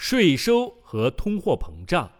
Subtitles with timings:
[0.00, 2.12] 税收和通货膨胀。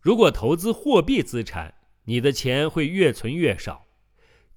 [0.00, 3.84] 如果投资货币资产，你的钱会越存越少，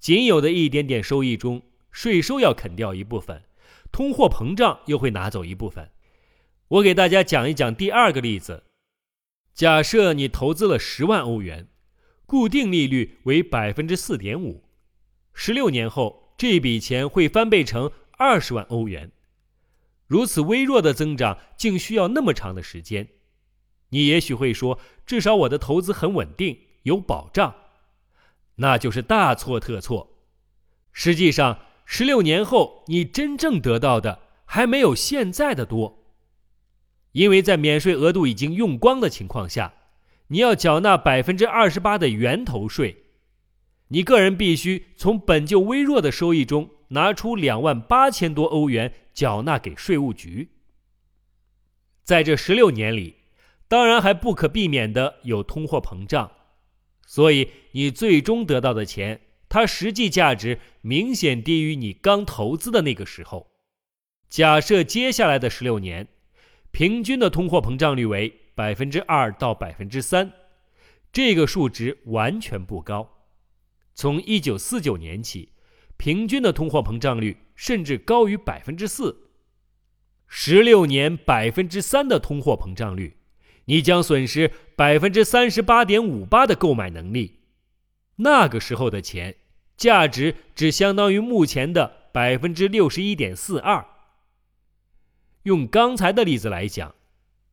[0.00, 1.60] 仅有的一点点收益中，
[1.90, 3.42] 税收要啃掉一部分，
[3.92, 5.90] 通货膨胀又会拿走一部分。
[6.68, 8.64] 我给大家讲一讲第二个例子：
[9.52, 11.68] 假设你投资了十万欧元，
[12.24, 14.64] 固定利率为百分之四点五，
[15.34, 19.12] 十六年后这笔钱会翻倍成二十万欧元。
[20.06, 23.08] 如此微弱的增长，竟需要那么长的时间。
[23.90, 27.54] 你也许会说，至少我的投资很稳定，有保障。
[28.56, 30.18] 那就是大错特错。
[30.92, 36.04] 实际上，十六年后你真正得到的还没有现在的多，
[37.12, 39.74] 因为在免税额度已经用光的情况下，
[40.28, 43.04] 你要缴纳百分之二十八的源头税。
[43.88, 50.50] 你个人必须从本就微弱的收益中拿出两万八千多欧元缴纳给税务局。
[52.04, 53.16] 在这十六年里，
[53.66, 56.30] 当然还不可避免的有通货膨胀，
[57.06, 63.50] 所以你最终得到的钱，它实际价值明显低于你刚投资的那个时候。
[64.28, 66.06] 假设接下来的十六年，
[66.70, 70.30] 平均的通货膨胀率为百分之二到百分之三，
[71.10, 73.08] 这个数值完全不高。
[73.94, 75.52] 从一九四九年起，
[75.96, 79.30] 平均的通货膨胀率甚至高于百分之四。
[80.28, 83.16] 十六年百分之三的通货膨胀率，
[83.64, 87.40] 你将损失百分之三十八点五八的购买能力。
[88.16, 89.34] 那个时候的钱
[89.76, 93.84] 价值只相当于目前的百分之六十一点四二。
[95.42, 96.94] 用刚才的例子来讲，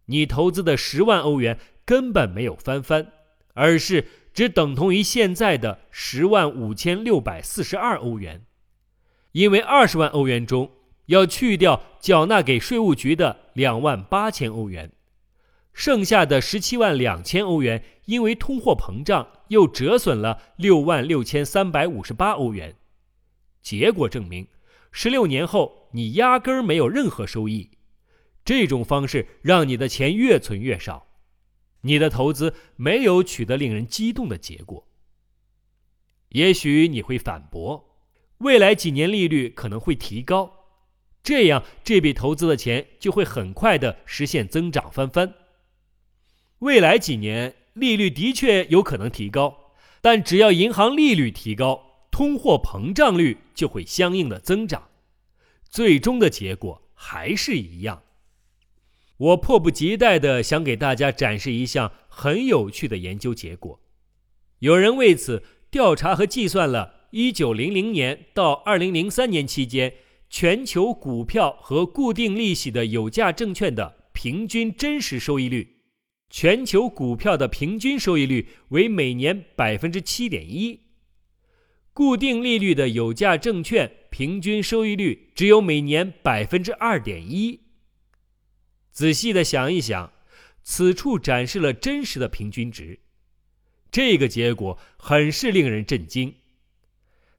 [0.05, 3.11] 你投资的十万欧元根本没有翻番，
[3.53, 4.05] 而是。
[4.33, 8.43] 只等同于现在的十万五千六百四十二欧元，
[9.33, 10.71] 因为二十万欧元中
[11.07, 14.91] 要去掉缴纳给税务局的两万八千欧元，
[15.73, 22.75] 剩下的十七万两千欧元因为通货膨胀又折损了六万六千三百五十八欧元。
[23.61, 24.47] 结果证明，
[24.91, 27.71] 十六年后你压根儿没有任何收益。
[28.45, 31.07] 这种方式让你的钱越存越少。
[31.81, 34.87] 你的投资没有取得令人激动的结果。
[36.29, 37.92] 也许你会反驳，
[38.39, 40.51] 未来几年利率可能会提高，
[41.23, 45.33] 这样这笔投资的钱就会很快的实现增长翻番。
[46.59, 54.89] 未来几年利率的确有可能提高，但只要银行利率提高，通货膨胀率就会相应的增长，
[55.69, 58.03] 最终的结果还是一样。
[59.17, 63.79] 我迫不及待地想给大家展示一项很有趣的研究结果。
[64.59, 69.93] 有人为此调查和计算了1900年到2003年期间
[70.31, 75.77] 全球股票和固定利息的有价证券的平均真实收益率。
[76.31, 80.79] 全球股票的平均收益率为每年百分之七点一，
[81.93, 87.59] 固定利率的有价证券平均收益率只有每年百分之二点一。
[88.91, 90.11] 仔细的想一想，
[90.63, 93.01] 此处展示了真实的平均值，
[93.91, 96.33] 这个结果很是令人震惊。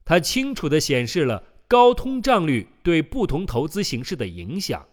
[0.05, 4.87] 它清楚的显示了高通胀率对不同投资形式的影响，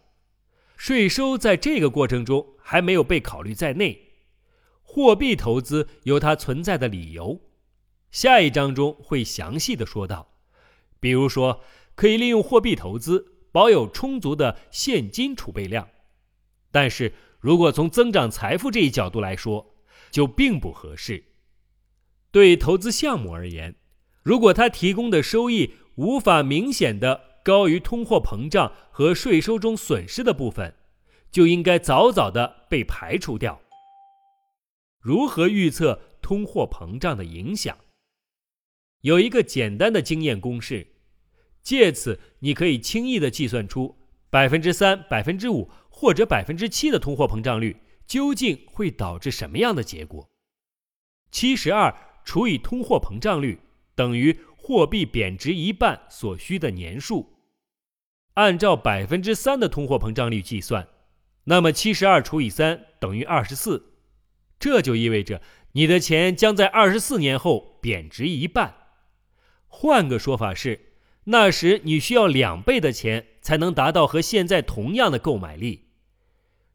[0.76, 4.08] 税收在这个过程中还没有被考虑在内。
[4.82, 7.40] 货币投资有它存在的理由，
[8.10, 10.32] 下一章中会详细的说到。
[10.98, 11.62] 比如说，
[11.94, 15.88] 可以利用货币投资保有充足的现金储备量。
[16.70, 19.74] 但是如果从增长财富这一角度来说，
[20.10, 21.24] 就并不合适。
[22.30, 23.74] 对投资项目而言，
[24.22, 30.74] 如果它提供的收益无法明显的高于通货膨胀和税收中损失的部分，
[31.30, 33.60] 就应该早早的被排除掉。
[35.00, 37.76] 如何预测通货膨胀的影响？
[39.00, 40.86] 有一个简单的经验公式，
[41.62, 43.96] 借此你可以轻易的计算出
[44.30, 45.70] 百分之三、百分之五。
[45.94, 47.76] 或者百分之七的通货膨胀率
[48.08, 50.28] 究竟会导致什么样的结果？
[51.30, 53.60] 七十二除以通货膨胀率
[53.94, 57.34] 等于货币贬值一半所需的年数。
[58.34, 60.88] 按照百分之三的通货膨胀率计算，
[61.44, 63.92] 那么七十二除以三等于二十四。
[64.58, 65.42] 这就意味着
[65.72, 68.74] 你的钱将在二十四年后贬值一半。
[69.66, 70.92] 换个说法是，
[71.24, 75.88] 那时你需要两倍的钱才能达到和现在同样的购买力。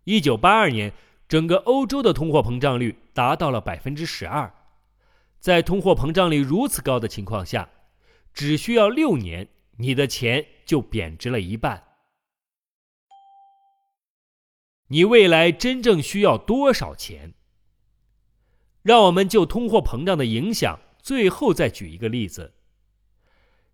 [0.03, 0.93] 一九八二年，
[1.27, 4.53] 整个欧洲的通货膨胀率达到了百分之十二。
[5.39, 7.69] 在通货膨胀率如此高的情况下，
[8.33, 9.47] 只需要六年，
[9.77, 11.83] 你的钱就贬值了一半。
[14.89, 17.33] 你未来真正需要多少钱？
[18.81, 22.53] 让我们就通货膨胀的影响，最后再举一个例子。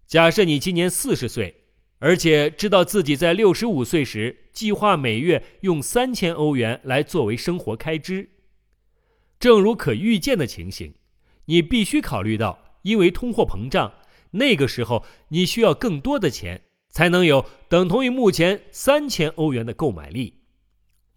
[0.07, 1.65] 假设你今年四十岁，
[1.99, 8.29] 而且知道自己在六十五岁时计划每月用三千欧元来作为生活开支。
[9.39, 10.95] 正如可预见的情形，
[11.45, 13.93] 你必须考虑到，因为通货膨胀，
[14.31, 20.41] 那个时候你需要更多的钱，才能有等同于目前三千欧元的购买力。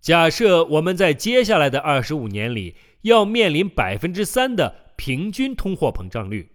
[0.00, 6.50] 假设我们在接下来的二十五年里要面临百分之三的平均通货膨胀率，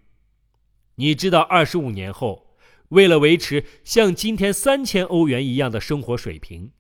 [0.96, 2.56] 你知道二十五年后，
[2.90, 6.72] 为了维持像今天三千欧元一样的生活水平，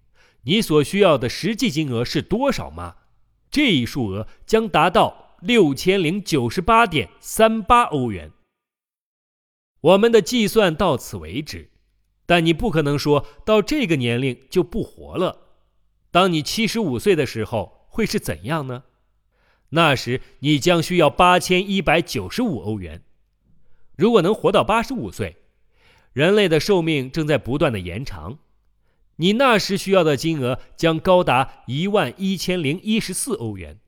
[0.44, 2.95] 你所需要的实际金额是多少吗？
[3.49, 8.31] 这一数额将达到六千零九十八点三八欧元。
[9.81, 11.71] 我们的计算到此为止，
[12.27, 15.39] 但你不可能说到这个年龄就不活了。
[16.11, 18.83] 当你七十五岁的时候会是怎样呢？
[19.69, 23.01] 那时你将需要八千一百九十五欧元。
[23.95, 25.37] 如果能活到八十五岁，
[26.13, 28.37] 人类的寿命正在不断的延长。
[29.15, 33.79] 你那时需要的金额将高达一万一千零一十四欧元，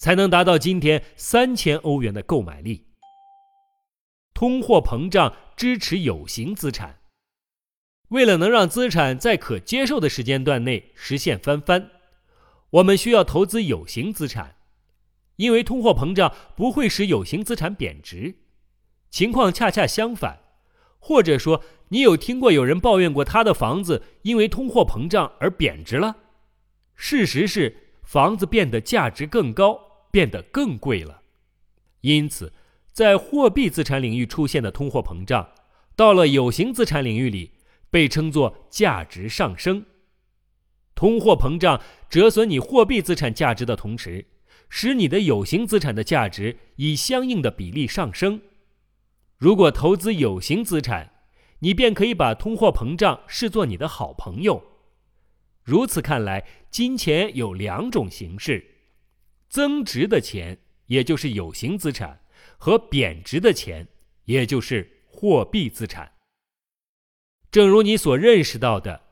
[0.00, 2.86] 才能达到今天三千欧元的购买力。
[4.32, 7.00] 通货膨胀支持有形资产，
[8.08, 11.90] 为了能让资产在可接受的时间段内实现翻番，
[12.70, 14.56] 我们需要投资有形资产，
[15.36, 18.36] 因为通货膨胀不会使有形资产贬值，
[19.10, 20.40] 情况恰恰相反，
[20.98, 21.62] 或者说。
[21.92, 26.18] 你有听过有人抱怨过他的房子因为通货膨胀而贬值了？
[26.94, 31.22] 事实是，房子变得价值更高，变得更贵了。
[32.00, 32.52] 因此，
[32.92, 35.50] 在货币资产领域出现的通货膨胀，
[35.94, 37.52] 到了有形资产领域里
[37.90, 39.84] 被称作价值上升。
[40.94, 44.26] 通货膨胀折损你货币资产价值的同时，
[44.68, 48.40] 使你的有形资产的价值以相应的比例上升。
[49.38, 51.12] 如果投资有形资产，
[51.60, 54.62] 你便可以把通货膨胀视作你的好朋友。
[55.62, 58.69] 如此看来，金钱有两种形式：
[59.50, 62.20] 增值的钱，也就是有形资产；
[62.56, 63.88] 和贬值的钱，
[64.26, 66.12] 也就是货币资产。
[67.50, 69.02] 正如你所认识到的，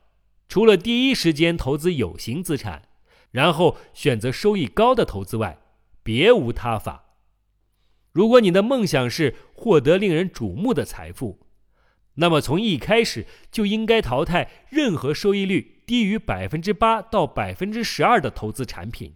[0.47, 2.87] 除了第一时间投资有形资产，
[3.31, 5.59] 然后选择收益高的投资外，
[6.03, 7.17] 别无他法。
[8.13, 11.41] 如果你的梦想是获得令人瞩目的财富，
[12.15, 19.15] 那么，从一开始就应该淘汰任何收益率低于百分之八到百分之十二的投资产品。